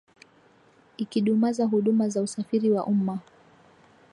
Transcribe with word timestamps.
ikidumaza 0.97 1.65
huduma 1.65 2.09
za 2.09 2.21
usafiri 2.21 2.71
wa 2.71 2.85
umma 2.85 3.19